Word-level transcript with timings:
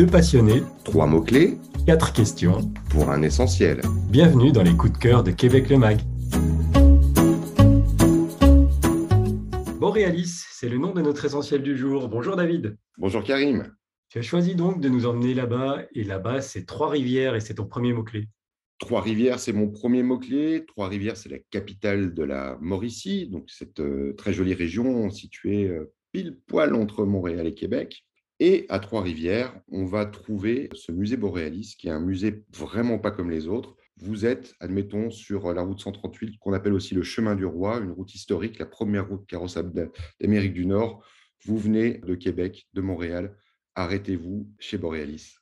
Deux 0.00 0.06
passionnés, 0.06 0.62
Trois 0.82 1.06
mots-clés 1.06 1.58
quatre 1.84 2.14
questions. 2.14 2.72
pour 2.88 3.10
un 3.10 3.20
essentiel. 3.20 3.82
Bienvenue 4.08 4.50
dans 4.50 4.62
les 4.62 4.74
coups 4.74 4.94
de 4.94 4.96
cœur 4.96 5.22
de 5.22 5.30
Québec 5.30 5.68
le 5.68 5.76
Mag. 5.76 5.98
Borealis, 9.78 10.46
c'est 10.52 10.70
le 10.70 10.78
nom 10.78 10.94
de 10.94 11.02
notre 11.02 11.26
essentiel 11.26 11.62
du 11.62 11.76
jour. 11.76 12.08
Bonjour 12.08 12.34
David. 12.34 12.78
Bonjour 12.96 13.22
Karim. 13.22 13.74
Tu 14.08 14.18
as 14.18 14.22
choisi 14.22 14.54
donc 14.54 14.80
de 14.80 14.88
nous 14.88 15.04
emmener 15.04 15.34
là-bas, 15.34 15.82
et 15.94 16.04
là-bas, 16.04 16.40
c'est 16.40 16.64
Trois-Rivières, 16.64 17.34
et 17.34 17.40
c'est 17.40 17.56
ton 17.56 17.66
premier 17.66 17.92
mot-clé. 17.92 18.26
Trois-Rivières, 18.78 19.38
c'est 19.38 19.52
mon 19.52 19.68
premier 19.68 20.02
mot-clé. 20.02 20.64
Trois-Rivières, 20.66 21.18
c'est 21.18 21.28
la 21.28 21.40
capitale 21.50 22.14
de 22.14 22.22
la 22.22 22.56
Mauricie, 22.62 23.28
donc 23.28 23.50
cette 23.50 23.80
euh, 23.80 24.14
très 24.16 24.32
jolie 24.32 24.54
région 24.54 25.10
située 25.10 25.68
euh, 25.68 25.92
pile 26.10 26.38
poil 26.46 26.74
entre 26.74 27.04
Montréal 27.04 27.46
et 27.46 27.52
Québec. 27.54 28.06
Et 28.42 28.64
à 28.70 28.78
Trois-Rivières, 28.78 29.54
on 29.70 29.84
va 29.84 30.06
trouver 30.06 30.70
ce 30.72 30.92
musée 30.92 31.18
Boréalis, 31.18 31.76
qui 31.78 31.88
est 31.88 31.90
un 31.90 32.00
musée 32.00 32.42
vraiment 32.50 32.98
pas 32.98 33.10
comme 33.10 33.30
les 33.30 33.46
autres. 33.46 33.76
Vous 33.98 34.24
êtes, 34.24 34.54
admettons, 34.60 35.10
sur 35.10 35.52
la 35.52 35.60
route 35.60 35.78
138, 35.78 36.38
qu'on 36.38 36.54
appelle 36.54 36.72
aussi 36.72 36.94
le 36.94 37.02
chemin 37.02 37.34
du 37.34 37.44
roi, 37.44 37.80
une 37.80 37.90
route 37.90 38.14
historique, 38.14 38.58
la 38.58 38.64
première 38.64 39.06
route 39.10 39.26
carrossable 39.26 39.90
d'Amérique 40.18 40.54
du 40.54 40.64
Nord. 40.64 41.04
Vous 41.44 41.58
venez 41.58 41.98
de 41.98 42.14
Québec, 42.14 42.66
de 42.72 42.80
Montréal, 42.80 43.36
arrêtez-vous 43.74 44.48
chez 44.58 44.78
Boréalis. 44.78 45.34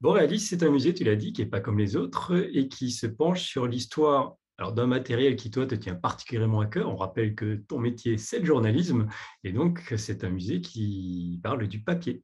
Borealis, 0.00 0.40
c'est 0.40 0.62
un 0.62 0.70
musée, 0.70 0.94
tu 0.94 1.04
l'as 1.04 1.16
dit, 1.16 1.34
qui 1.34 1.42
n'est 1.42 1.50
pas 1.50 1.60
comme 1.60 1.78
les 1.78 1.94
autres 1.94 2.48
et 2.54 2.68
qui 2.68 2.90
se 2.90 3.06
penche 3.06 3.42
sur 3.42 3.66
l'histoire 3.66 4.38
alors, 4.60 4.74
d'un 4.74 4.86
matériel 4.86 5.36
qui, 5.36 5.50
toi, 5.50 5.66
te 5.66 5.74
tient 5.74 5.94
particulièrement 5.94 6.60
à 6.60 6.66
cœur. 6.66 6.90
On 6.90 6.96
rappelle 6.96 7.34
que 7.34 7.54
ton 7.66 7.78
métier, 7.78 8.18
c'est 8.18 8.40
le 8.40 8.44
journalisme, 8.44 9.08
et 9.42 9.52
donc 9.52 9.94
c'est 9.96 10.22
un 10.22 10.28
musée 10.28 10.60
qui 10.60 11.40
parle 11.42 11.66
du 11.66 11.80
papier. 11.80 12.22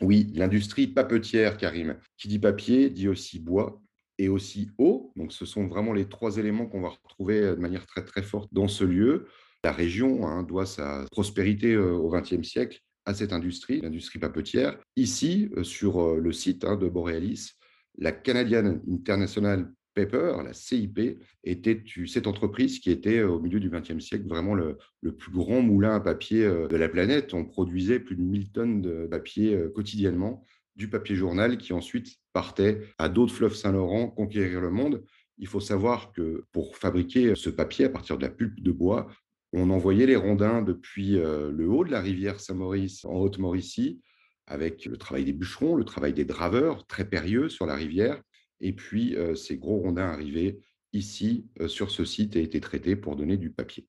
Oui, 0.00 0.32
l'industrie 0.34 0.86
papetière, 0.86 1.58
Karim. 1.58 1.98
Qui 2.16 2.28
dit 2.28 2.38
papier 2.38 2.88
dit 2.88 3.06
aussi 3.06 3.38
bois 3.38 3.82
et 4.16 4.30
aussi 4.30 4.70
eau. 4.78 5.12
Donc, 5.14 5.34
ce 5.34 5.44
sont 5.44 5.66
vraiment 5.66 5.92
les 5.92 6.08
trois 6.08 6.38
éléments 6.38 6.64
qu'on 6.64 6.80
va 6.80 6.88
retrouver 6.88 7.42
de 7.42 7.56
manière 7.56 7.84
très, 7.84 8.02
très 8.02 8.22
forte 8.22 8.48
dans 8.54 8.66
ce 8.66 8.84
lieu. 8.84 9.26
La 9.62 9.72
région 9.72 10.26
hein, 10.26 10.42
doit 10.42 10.66
sa 10.66 11.04
prospérité 11.10 11.74
euh, 11.74 11.92
au 11.92 12.08
XXe 12.08 12.48
siècle 12.48 12.80
à 13.04 13.12
cette 13.12 13.34
industrie, 13.34 13.82
l'industrie 13.82 14.18
papetière. 14.18 14.78
Ici, 14.96 15.50
euh, 15.58 15.64
sur 15.64 16.00
euh, 16.00 16.18
le 16.18 16.32
site 16.32 16.64
hein, 16.64 16.76
de 16.76 16.88
Borealis, 16.88 17.52
la 17.98 18.12
Canadian 18.12 18.80
International 18.90 19.70
Paper, 19.94 20.36
la 20.44 20.52
CIP, 20.52 21.20
était 21.44 21.82
cette 22.06 22.26
entreprise 22.26 22.78
qui 22.80 22.90
était 22.90 23.22
au 23.22 23.40
milieu 23.40 23.60
du 23.60 23.70
XXe 23.70 24.04
siècle 24.04 24.26
vraiment 24.26 24.54
le, 24.54 24.78
le, 25.00 25.12
plus 25.12 25.32
grand 25.32 25.62
moulin 25.62 25.94
à 25.94 26.00
papier 26.00 26.44
de 26.44 26.76
la 26.76 26.88
planète. 26.88 27.32
On 27.34 27.44
produisait 27.44 28.00
plus 28.00 28.16
de 28.16 28.22
1000 28.22 28.50
tonnes 28.50 28.82
de 28.82 29.06
papier 29.06 29.58
quotidiennement, 29.74 30.44
du 30.76 30.88
papier 30.88 31.14
journal 31.14 31.58
qui 31.58 31.72
ensuite 31.72 32.16
partait 32.32 32.80
à 32.98 33.08
d'autres 33.08 33.34
fleuves 33.34 33.54
Saint-Laurent 33.54 34.08
conquérir 34.08 34.60
le 34.60 34.70
monde. 34.70 35.04
Il 35.38 35.46
faut 35.46 35.60
savoir 35.60 36.12
que 36.12 36.44
pour 36.52 36.76
fabriquer 36.76 37.34
ce 37.34 37.50
papier 37.50 37.86
à 37.86 37.88
partir 37.88 38.18
de 38.18 38.22
la 38.22 38.30
pulpe 38.30 38.60
de 38.60 38.72
bois, 38.72 39.08
on 39.52 39.70
envoyait 39.70 40.06
les 40.06 40.16
rondins 40.16 40.62
depuis 40.62 41.12
le 41.12 41.68
haut 41.68 41.84
de 41.84 41.92
la 41.92 42.00
rivière 42.00 42.40
Saint-Maurice 42.40 43.04
en 43.04 43.14
Haute-Mauricie, 43.14 44.00
avec 44.46 44.84
le 44.84 44.96
travail 44.96 45.24
des 45.24 45.32
bûcherons, 45.32 45.76
le 45.76 45.84
travail 45.84 46.12
des 46.12 46.24
draveurs, 46.24 46.86
très 46.86 47.08
périlleux 47.08 47.48
sur 47.48 47.66
la 47.66 47.74
rivière. 47.74 48.20
Et 48.60 48.72
puis, 48.72 49.16
ces 49.36 49.56
gros 49.56 49.78
rondins 49.78 50.08
arrivaient 50.08 50.60
ici, 50.92 51.46
sur 51.66 51.90
ce 51.90 52.04
site, 52.04 52.36
et 52.36 52.42
étaient 52.42 52.60
traités 52.60 52.96
pour 52.96 53.16
donner 53.16 53.36
du 53.36 53.50
papier. 53.50 53.88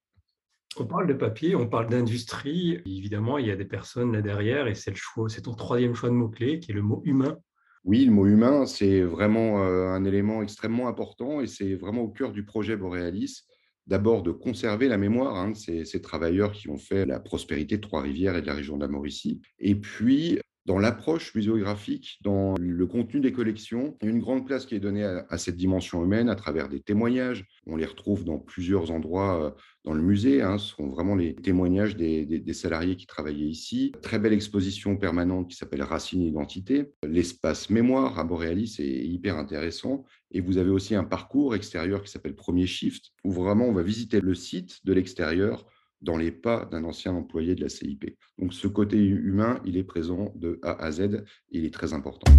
On 0.77 0.85
parle 0.85 1.07
de 1.07 1.13
papier, 1.13 1.55
on 1.55 1.67
parle 1.67 1.87
d'industrie. 1.87 2.81
Évidemment, 2.85 3.37
il 3.37 3.47
y 3.47 3.51
a 3.51 3.55
des 3.55 3.65
personnes 3.65 4.11
là 4.11 4.21
derrière, 4.21 4.67
et 4.67 4.75
c'est 4.75 4.91
le 4.91 4.97
choix, 4.97 5.29
c'est 5.29 5.43
ton 5.43 5.53
troisième 5.53 5.95
choix 5.95 6.09
de 6.09 6.15
mot-clé, 6.15 6.59
qui 6.59 6.71
est 6.71 6.73
le 6.73 6.81
mot 6.81 7.01
humain. 7.05 7.37
Oui, 7.85 8.03
le 8.03 8.11
mot 8.11 8.25
humain, 8.25 8.65
c'est 8.65 9.01
vraiment 9.01 9.63
un 9.63 10.03
élément 10.03 10.41
extrêmement 10.41 10.87
important, 10.87 11.39
et 11.39 11.47
c'est 11.47 11.75
vraiment 11.75 12.01
au 12.01 12.09
cœur 12.09 12.31
du 12.31 12.43
projet 12.43 12.75
Borealis. 12.75 13.43
D'abord, 13.87 14.23
de 14.23 14.31
conserver 14.31 14.87
la 14.87 14.97
mémoire 14.97 15.35
hein, 15.35 15.51
de 15.51 15.55
ces, 15.55 15.85
ces, 15.85 16.01
travailleurs 16.01 16.51
qui 16.51 16.69
ont 16.69 16.77
fait 16.77 17.05
la 17.05 17.19
prospérité 17.19 17.77
de 17.77 17.81
Trois-Rivières 17.81 18.35
et 18.35 18.41
de 18.41 18.47
la 18.47 18.55
région 18.55 18.77
de 18.77 18.81
la 18.81 18.87
Mauricie. 18.87 19.41
Et 19.59 19.75
puis, 19.75 20.39
dans 20.65 20.79
l'approche 20.79 21.33
muséographique, 21.35 22.17
dans 22.21 22.55
le 22.59 22.87
contenu 22.87 23.19
des 23.19 23.31
collections, 23.31 23.95
une 24.01 24.19
grande 24.19 24.47
place 24.47 24.65
qui 24.65 24.75
est 24.75 24.79
donnée 24.79 25.03
à, 25.03 25.37
cette 25.37 25.57
dimension 25.57 26.03
humaine 26.03 26.27
à 26.27 26.35
travers 26.35 26.69
des 26.69 26.79
témoignages. 26.79 27.45
On 27.67 27.75
les 27.75 27.85
retrouve 27.85 28.23
dans 28.23 28.39
plusieurs 28.39 28.89
endroits 28.89 29.45
euh, 29.45 29.51
dans 29.83 29.93
le 29.93 30.01
musée. 30.01 30.41
Hein, 30.41 30.57
ce 30.57 30.75
sont 30.75 30.87
vraiment 30.87 31.15
les 31.15 31.35
témoignages 31.35 31.95
des, 31.95 32.25
des, 32.25 32.53
salariés 32.53 32.95
qui 32.95 33.05
travaillaient 33.05 33.45
ici. 33.45 33.91
Très 34.01 34.17
belle 34.17 34.33
exposition 34.33 34.97
permanente 34.97 35.49
qui 35.49 35.55
s'appelle 35.55 35.83
Racine 35.83 36.23
Identité. 36.23 36.91
L'espace 37.03 37.69
mémoire 37.69 38.17
à 38.17 38.23
Boréalis 38.23 38.77
est 38.79 39.05
hyper 39.05 39.37
intéressant. 39.37 40.03
Et 40.31 40.41
vous 40.41 40.57
avez 40.57 40.71
aussi 40.71 40.95
un 40.95 41.03
parcours 41.03 41.53
extérieur 41.53 42.01
qui 42.01 42.11
s'appelle 42.11 42.35
Premier 42.35 42.65
Shift, 42.65 43.11
où 43.23 43.31
vraiment 43.31 43.65
on 43.65 43.73
va 43.73 43.83
visiter 43.83 44.19
le 44.19 44.33
site 44.33 44.83
de 44.83 44.93
l'extérieur 44.93 45.65
dans 46.01 46.17
les 46.17 46.31
pas 46.31 46.65
d'un 46.65 46.83
ancien 46.83 47.13
employé 47.13 47.55
de 47.55 47.61
la 47.61 47.69
CIP. 47.69 48.17
Donc 48.37 48.53
ce 48.53 48.67
côté 48.67 48.97
humain, 48.97 49.59
il 49.65 49.77
est 49.77 49.83
présent 49.83 50.33
de 50.35 50.59
A 50.61 50.73
à 50.83 50.91
Z, 50.91 51.23
il 51.51 51.65
est 51.65 51.73
très 51.73 51.93
important. 51.93 52.31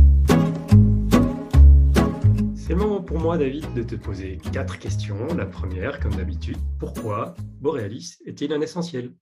C'est 2.55 2.73
le 2.73 2.81
moment 2.81 3.01
pour 3.01 3.21
moi, 3.21 3.39
David, 3.39 3.73
de 3.75 3.83
te 3.85 3.95
poser 3.95 4.39
quatre 4.53 4.79
questions. 4.79 5.27
La 5.37 5.47
première, 5.47 6.01
comme 6.01 6.17
d'habitude, 6.17 6.57
pourquoi 6.81 7.35
Borealis 7.61 8.19
est-il 8.27 8.53
un 8.53 8.61
essentiel? 8.61 9.15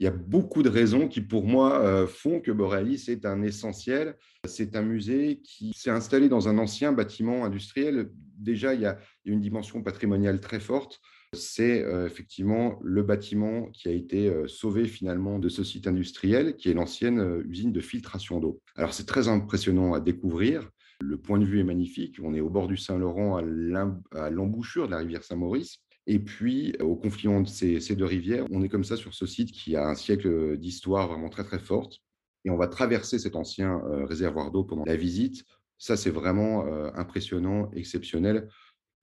Il 0.00 0.04
y 0.04 0.06
a 0.06 0.12
beaucoup 0.12 0.62
de 0.62 0.68
raisons 0.68 1.08
qui, 1.08 1.22
pour 1.22 1.46
moi, 1.46 2.06
font 2.06 2.40
que 2.40 2.52
Borealis 2.52 3.06
est 3.08 3.24
un 3.24 3.42
essentiel. 3.42 4.16
C'est 4.44 4.76
un 4.76 4.82
musée 4.82 5.40
qui 5.42 5.72
s'est 5.74 5.90
installé 5.90 6.28
dans 6.28 6.46
un 6.48 6.58
ancien 6.58 6.92
bâtiment 6.92 7.44
industriel. 7.44 8.10
Déjà, 8.38 8.74
il 8.74 8.80
y 8.80 8.86
a 8.86 8.98
une 9.24 9.40
dimension 9.40 9.82
patrimoniale 9.82 10.40
très 10.40 10.60
forte 10.60 11.00
c'est 11.34 11.84
effectivement 12.06 12.78
le 12.82 13.02
bâtiment 13.02 13.66
qui 13.72 13.88
a 13.88 13.92
été 13.92 14.32
sauvé 14.46 14.86
finalement 14.86 15.38
de 15.38 15.48
ce 15.48 15.62
site 15.62 15.86
industriel, 15.86 16.56
qui 16.56 16.70
est 16.70 16.74
l'ancienne 16.74 17.42
usine 17.46 17.72
de 17.72 17.80
filtration 17.80 18.40
d'eau. 18.40 18.62
Alors 18.76 18.94
c'est 18.94 19.04
très 19.04 19.28
impressionnant 19.28 19.92
à 19.92 20.00
découvrir. 20.00 20.70
Le 21.00 21.16
point 21.18 21.38
de 21.38 21.44
vue 21.44 21.60
est 21.60 21.64
magnifique. 21.64 22.18
On 22.22 22.34
est 22.34 22.40
au 22.40 22.48
bord 22.48 22.66
du 22.66 22.76
Saint-Laurent, 22.76 23.36
à 23.36 24.30
l'embouchure 24.30 24.86
de 24.86 24.92
la 24.92 24.98
rivière 24.98 25.22
Saint-Maurice. 25.22 25.78
Et 26.06 26.18
puis, 26.18 26.74
au 26.80 26.96
confluent 26.96 27.42
de 27.42 27.48
ces, 27.48 27.80
ces, 27.80 27.94
deux 27.94 28.06
rivières, 28.06 28.46
on 28.50 28.62
est 28.62 28.70
comme 28.70 28.84
ça 28.84 28.96
sur 28.96 29.12
ce 29.12 29.26
site 29.26 29.52
qui 29.52 29.76
a 29.76 29.86
un 29.86 29.94
siècle 29.94 30.56
d'histoire 30.56 31.08
vraiment 31.08 31.28
très, 31.28 31.44
très 31.44 31.58
forte. 31.58 31.98
Et 32.44 32.50
on 32.50 32.56
va 32.56 32.66
traverser 32.66 33.18
cet 33.18 33.36
ancien 33.36 33.82
réservoir 34.06 34.50
d'eau 34.50 34.64
pendant 34.64 34.84
la 34.86 34.96
visite. 34.96 35.44
Ça, 35.78 35.96
c'est 35.96 36.10
vraiment 36.10 36.66
impressionnant, 36.94 37.70
exceptionnel. 37.72 38.48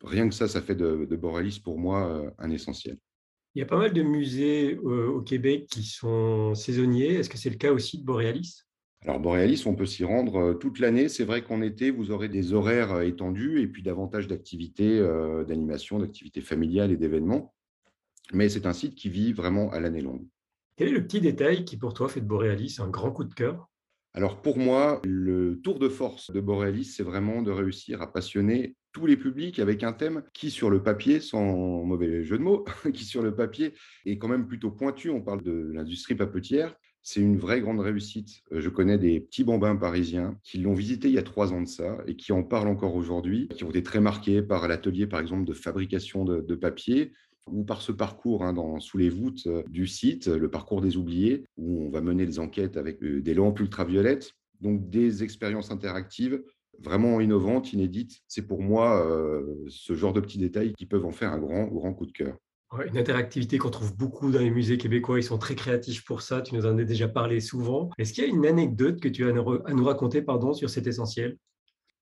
Rien 0.04 0.28
que 0.28 0.36
ça, 0.36 0.48
ça 0.48 0.62
fait 0.62 0.76
de, 0.76 1.08
de 1.10 1.16
Borealis 1.16 1.60
pour 1.64 1.80
moi 1.80 2.32
un 2.38 2.50
essentiel. 2.52 2.98
Il 3.56 3.60
y 3.60 3.62
a 3.62 3.66
pas 3.66 3.78
mal 3.78 3.94
de 3.94 4.04
musées 4.04 4.78
au 4.78 5.22
Québec 5.22 5.68
qui 5.72 5.84
sont 5.84 6.54
saisonniers. 6.54 7.14
Est-ce 7.14 7.30
que 7.30 7.38
c'est 7.38 7.50
le 7.50 7.56
cas 7.56 7.72
aussi 7.72 8.00
de 8.00 8.04
Borealis? 8.06 8.64
Alors, 9.04 9.20
Borealis, 9.20 9.64
on 9.66 9.76
peut 9.76 9.86
s'y 9.86 10.04
rendre 10.04 10.56
toute 10.56 10.80
l'année. 10.80 11.08
C'est 11.08 11.24
vrai 11.24 11.44
qu'en 11.44 11.62
été, 11.62 11.92
vous 11.92 12.12
aurez 12.12 12.28
des 12.28 12.54
horaires 12.54 13.02
étendus 13.02 13.62
et 13.62 13.68
puis 13.68 13.82
davantage 13.82 14.28
d'activités 14.28 15.00
d'animation, 15.48 16.00
d'activités 16.00 16.42
familiales 16.42 16.92
et 16.92 16.98
d'événements. 16.98 17.54
Mais 18.34 18.50
c'est 18.50 18.66
un 18.66 18.74
site 18.74 18.96
qui 18.96 19.08
vit 19.08 19.32
vraiment 19.32 19.70
à 19.72 19.80
l'année 19.80 20.02
longue. 20.02 20.28
Quel 20.76 20.90
est 20.90 20.92
le 20.92 21.06
petit 21.06 21.22
détail 21.22 21.64
qui, 21.64 21.78
pour 21.78 21.94
toi, 21.94 22.10
fait 22.10 22.20
de 22.20 22.26
Borealis 22.26 22.78
un 22.80 22.90
grand 22.90 23.12
coup 23.12 23.24
de 23.24 23.34
cœur? 23.34 23.70
Alors 24.16 24.42
pour 24.42 24.58
moi, 24.58 25.02
le 25.04 25.60
tour 25.62 25.78
de 25.78 25.90
force 25.90 26.32
de 26.32 26.40
Borealis, 26.40 26.86
c'est 26.86 27.04
vraiment 27.04 27.42
de 27.42 27.52
réussir 27.52 28.02
à 28.02 28.12
passionner 28.12 28.78
tous 28.94 29.06
les 29.06 29.18
publics 29.18 29.60
avec 29.60 29.84
un 29.84 29.92
thème 29.92 30.24
qui, 30.34 30.52
sur 30.52 30.70
le 30.70 30.82
papier, 30.82 31.20
sans 31.20 31.84
mauvais 31.84 32.24
jeu 32.24 32.38
de 32.38 32.44
mots, 32.44 32.64
qui, 32.94 33.04
sur 33.04 33.22
le 33.22 33.36
papier, 33.36 33.74
est 34.06 34.18
quand 34.18 34.30
même 34.30 34.48
plutôt 34.48 34.72
pointu. 34.72 35.10
On 35.10 35.22
parle 35.22 35.44
de 35.44 35.70
l'industrie 35.74 36.16
papetière. 36.16 36.76
C'est 37.02 37.20
une 37.20 37.38
vraie 37.38 37.60
grande 37.60 37.82
réussite. 37.82 38.42
Je 38.52 38.70
connais 38.70 38.98
des 38.98 39.20
petits 39.20 39.44
bambins 39.44 39.76
parisiens 39.76 40.40
qui 40.44 40.60
l'ont 40.60 40.74
visité 40.74 41.10
il 41.10 41.14
y 41.14 41.20
a 41.20 41.24
trois 41.24 41.52
ans 41.52 41.62
de 41.62 41.68
ça 41.68 41.98
et 42.08 42.16
qui 42.16 42.32
en 42.32 42.42
parlent 42.42 42.70
encore 42.70 42.96
aujourd'hui, 42.96 43.50
qui 43.50 43.66
ont 43.66 43.70
été 43.70 43.84
très 43.84 44.00
marqués 44.00 44.42
par 44.42 44.70
l'atelier, 44.70 45.08
par 45.08 45.20
exemple, 45.20 45.44
de 45.44 45.54
fabrication 45.54 46.24
de 46.24 46.56
papier 46.56 47.12
ou 47.52 47.64
par 47.64 47.82
ce 47.82 47.92
parcours 47.92 48.44
hein, 48.44 48.54
dans, 48.54 48.80
sous 48.80 48.98
les 48.98 49.10
voûtes 49.10 49.48
du 49.68 49.88
site, 49.88 50.28
le 50.28 50.50
parcours 50.50 50.82
des 50.82 50.98
oubliés, 50.98 51.46
où 51.58 51.86
on 51.86 51.90
va 51.90 52.02
mener 52.02 52.26
des 52.26 52.40
enquêtes 52.40 52.78
avec 52.78 53.04
des 53.04 53.34
lampes 53.34 53.60
ultraviolettes, 53.60 54.32
donc 54.62 54.90
des 54.90 55.24
expériences 55.24 55.72
interactives 55.72 56.42
vraiment 56.80 57.20
innovantes, 57.22 57.74
inédites. 57.74 58.22
C'est 58.28 58.48
pour 58.48 58.62
moi 58.62 59.06
euh, 59.06 59.44
ce 59.68 59.94
genre 59.96 60.14
de 60.14 60.22
petits 60.22 60.38
détails 60.38 60.74
qui 60.74 60.86
peuvent 60.86 61.06
en 61.06 61.12
faire 61.12 61.32
un 61.32 61.40
grand, 61.40 61.66
grand 61.68 61.94
coup 61.94 62.06
de 62.06 62.12
cœur. 62.12 62.36
Une 62.88 62.98
interactivité 62.98 63.58
qu'on 63.58 63.70
trouve 63.70 63.96
beaucoup 63.96 64.32
dans 64.32 64.40
les 64.40 64.50
musées 64.50 64.78
québécois. 64.78 65.20
Ils 65.20 65.24
sont 65.24 65.38
très 65.38 65.56
créatifs 65.56 66.04
pour 66.04 66.22
ça. 66.22 66.42
Tu 66.42 66.56
nous 66.56 66.66
en 66.66 66.78
as 66.78 66.84
déjà 66.84 67.08
parlé 67.08 67.40
souvent. 67.40 67.90
Est-ce 67.98 68.12
qu'il 68.12 68.26
y 68.26 68.28
a 68.28 68.30
une 68.30 68.46
anecdote 68.46 69.00
que 69.00 69.08
tu 69.08 69.24
as 69.26 69.30
à 69.30 69.74
nous 69.74 69.86
raconter 69.86 70.22
pardon, 70.22 70.54
sur 70.54 70.70
cet 70.70 70.86
essentiel? 70.86 71.38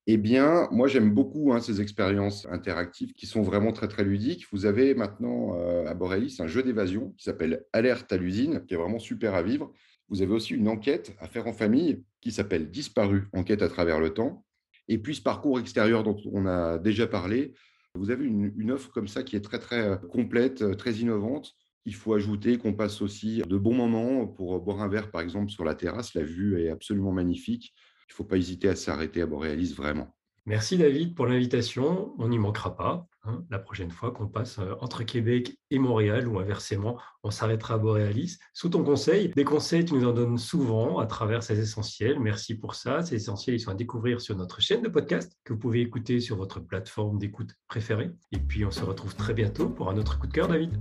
Eh 0.06 0.18
bien, 0.18 0.68
moi, 0.72 0.88
j'aime 0.90 1.14
beaucoup 1.14 1.54
hein, 1.54 1.62
ces 1.62 1.80
expériences 1.80 2.46
interactives 2.48 3.14
qui 3.14 3.26
sont 3.26 3.42
vraiment 3.42 3.72
très, 3.72 3.88
très 3.88 4.04
ludiques. 4.04 4.48
Vous 4.52 4.66
avez 4.66 4.96
maintenant 4.96 5.58
euh, 5.58 5.86
à 5.86 5.94
Borealis 5.94 6.38
un 6.40 6.48
jeu 6.48 6.62
d'évasion 6.62 7.14
qui 7.18 7.24
s'appelle 7.24 7.64
Alerte 7.72 8.12
à 8.12 8.18
l'usine, 8.18 8.66
qui 8.66 8.74
est 8.74 8.78
vraiment 8.78 9.00
super 9.00 9.34
à 9.34 9.42
vivre. 9.42 9.72
Vous 10.10 10.22
avez 10.22 10.34
aussi 10.34 10.56
une 10.56 10.68
enquête 10.68 11.16
à 11.20 11.28
faire 11.28 11.48
en 11.48 11.54
famille 11.54 12.04
qui 12.20 12.34
s'appelle 12.34 12.70
Disparu, 12.70 13.30
enquête 13.32 13.62
à 13.62 13.70
travers 13.70 14.02
le 14.02 14.14
temps. 14.14 14.46
Et 14.90 14.98
puis 14.98 15.16
ce 15.16 15.22
parcours 15.22 15.58
extérieur 15.58 16.04
dont 16.04 16.18
on 16.34 16.46
a 16.46 16.78
déjà 16.78 17.08
parlé, 17.08 17.54
vous 17.96 18.12
avez 18.12 18.26
une, 18.26 18.72
offre 18.72 18.92
comme 18.92 19.08
ça 19.08 19.24
qui 19.24 19.38
est 19.38 19.42
très 19.42 19.60
très 19.60 19.88
euh, 19.88 19.96
complète, 19.96 20.64
euh, 20.64 20.74
très 20.74 20.96
innovante. 20.96 21.54
Il 21.86 21.96
faut 21.96 22.14
ajouter 22.14 22.58
qu'on 22.58 22.74
passe 22.74 23.02
aussi 23.02 23.42
de 23.48 23.58
bons 23.58 23.76
moments 23.76 24.28
pour 24.28 24.60
boire 24.60 24.82
un 24.82 24.90
verre, 24.90 25.12
par 25.12 25.22
exemple, 25.22 25.50
sur 25.50 25.64
la 25.64 25.76
terrasse. 25.76 26.14
La 26.14 26.24
vue 26.24 26.62
est 26.62 26.70
absolument 26.70 27.12
magnifique. 27.12 27.74
Il 28.14 28.18
ne 28.18 28.18
faut 28.18 28.30
pas 28.30 28.38
hésiter 28.38 28.70
à 28.70 28.76
s'arrêter 28.76 29.24
à 29.24 29.26
Boréalis, 29.26 29.74
vraiment. 29.76 30.08
Merci 30.46 30.78
David 30.78 31.16
pour 31.16 31.26
l'invitation. 31.26 32.14
On 32.20 32.28
n'y 32.28 32.38
manquera 32.38 32.76
pas. 32.76 33.08
Hein, 33.24 33.44
la 33.50 33.58
prochaine 33.58 33.90
fois 33.90 34.12
qu'on 34.12 34.28
passe 34.28 34.60
euh, 34.60 34.76
entre 34.82 35.04
Québec 35.04 35.58
et 35.72 35.80
Montréal 35.80 36.28
ou 36.28 36.38
inversement, 36.38 37.00
on 37.24 37.32
s'arrêtera 37.32 37.76
à 37.76 37.78
Boréalis. 37.80 38.38
Sous 38.54 38.70
ton 38.70 38.84
conseil, 38.84 39.30
des 39.30 39.46
conseils, 39.46 39.84
tu 39.84 39.96
nous 39.96 40.06
en 40.06 40.12
donnes 40.12 40.38
souvent 40.38 41.00
à 41.00 41.08
travers 41.08 41.42
ces 41.42 41.60
essentiels. 41.60 42.20
Merci 42.20 42.54
pour 42.54 42.76
ça. 42.76 43.02
Ces 43.02 43.16
essentiels, 43.16 43.56
ils 43.56 43.60
sont 43.62 43.72
à 43.72 43.76
découvrir 43.76 44.22
sur 44.22 44.36
notre 44.36 44.62
chaîne 44.62 44.84
de 44.84 44.90
podcast 44.90 45.36
que 45.44 45.54
vous 45.54 45.60
pouvez 45.60 45.82
écouter 45.82 46.20
sur 46.20 46.36
votre 46.36 46.60
plateforme 46.60 47.18
d'écoute 47.18 47.56
préférée. 47.68 48.12
Et 48.32 48.38
puis, 48.38 48.64
on 48.64 48.72
se 48.72 48.84
retrouve 48.84 49.16
très 49.16 49.34
bientôt 49.34 49.70
pour 49.70 49.90
un 49.90 49.98
autre 49.98 50.20
coup 50.20 50.28
de 50.28 50.34
cœur, 50.34 50.50
David. 50.50 50.78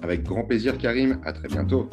Avec 0.00 0.22
grand 0.22 0.44
plaisir, 0.44 0.78
Karim. 0.78 1.20
À 1.24 1.34
très 1.34 1.48
bientôt. 1.48 1.90